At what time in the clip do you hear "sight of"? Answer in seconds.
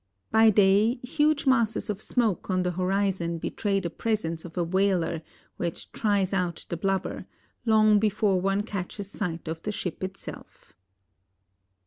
9.11-9.61